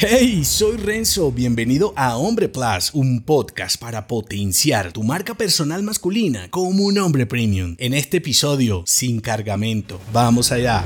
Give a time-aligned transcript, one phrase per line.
[0.00, 6.46] Hey, soy Renzo, bienvenido a Hombre Plus, un podcast para potenciar tu marca personal masculina
[6.50, 7.74] como un hombre premium.
[7.80, 9.98] En este episodio, sin cargamento.
[10.12, 10.84] Vamos allá.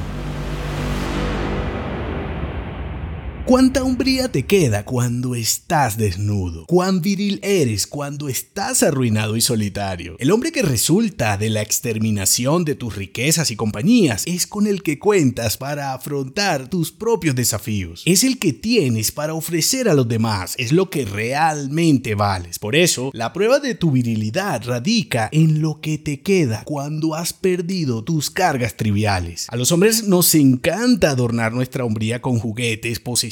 [3.44, 6.64] ¿Cuánta hombría te queda cuando estás desnudo?
[6.66, 10.14] ¿Cuán viril eres cuando estás arruinado y solitario?
[10.20, 14.84] El hombre que resulta de la exterminación de tus riquezas y compañías es con el
[14.84, 18.04] que cuentas para afrontar tus propios desafíos.
[18.06, 22.60] Es el que tienes para ofrecer a los demás, es lo que realmente vales.
[22.60, 27.32] Por eso, la prueba de tu virilidad radica en lo que te queda cuando has
[27.32, 29.46] perdido tus cargas triviales.
[29.48, 33.31] A los hombres nos encanta adornar nuestra hombría con juguetes, posiciones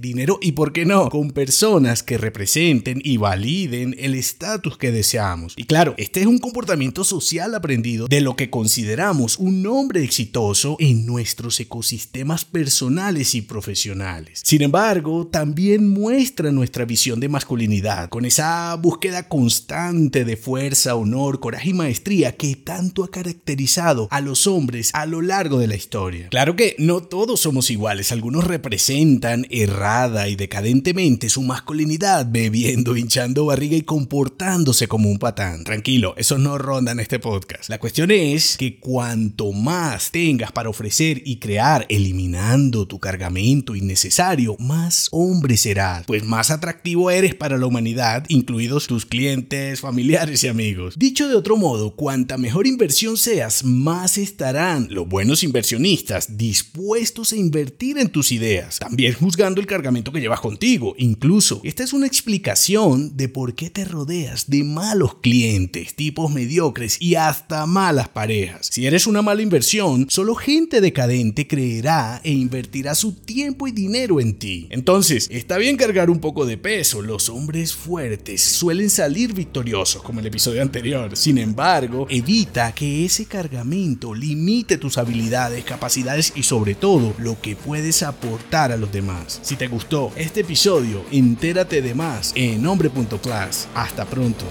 [0.00, 5.54] dinero y, ¿por qué no?, con personas que representen y validen el estatus que deseamos.
[5.56, 10.76] Y claro, este es un comportamiento social aprendido de lo que consideramos un hombre exitoso
[10.78, 14.42] en nuestros ecosistemas personales y profesionales.
[14.44, 21.40] Sin embargo, también muestra nuestra visión de masculinidad, con esa búsqueda constante de fuerza, honor,
[21.40, 25.76] coraje y maestría que tanto ha caracterizado a los hombres a lo largo de la
[25.76, 26.28] historia.
[26.28, 33.46] Claro que no todos somos iguales, algunos representan errada y decadentemente su masculinidad, bebiendo, hinchando
[33.46, 35.64] barriga y comportándose como un patán.
[35.64, 37.68] Tranquilo, eso no ronda en este podcast.
[37.68, 44.56] La cuestión es que cuanto más tengas para ofrecer y crear, eliminando tu cargamento innecesario,
[44.58, 50.48] más hombre serás, pues más atractivo eres para la humanidad, incluidos tus clientes, familiares y
[50.48, 50.94] amigos.
[50.98, 57.36] Dicho de otro modo, cuanta mejor inversión seas, más estarán los buenos inversionistas dispuestos a
[57.36, 58.78] invertir en tus ideas.
[58.78, 60.94] También juzgando el cargamento que llevas contigo.
[60.96, 66.96] Incluso, esta es una explicación de por qué te rodeas de malos clientes, tipos mediocres
[66.98, 68.70] y hasta malas parejas.
[68.72, 74.18] Si eres una mala inversión, solo gente decadente creerá e invertirá su tiempo y dinero
[74.18, 74.66] en ti.
[74.70, 77.02] Entonces, está bien cargar un poco de peso.
[77.02, 81.14] Los hombres fuertes suelen salir victoriosos, como el episodio anterior.
[81.18, 87.56] Sin embargo, evita que ese cargamento limite tus habilidades, capacidades y sobre todo lo que
[87.56, 89.17] puedes aportar a los demás.
[89.26, 93.68] Si te gustó este episodio, entérate de más en hombre.class.
[93.74, 94.44] Hasta pronto.